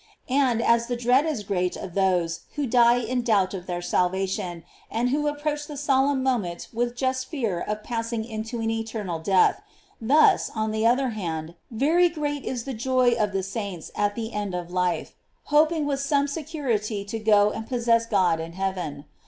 [0.29, 4.63] And, as the dread is great of those who die in doubt of their salvation,
[4.89, 9.61] and who approach the solemn moment with just fear of passing into an eternal death,
[10.01, 14.33] thus, on the other hand, very great is the joy of the saints at the
[14.33, 19.05] end of life, hoping with some security to go and possess God in heaven.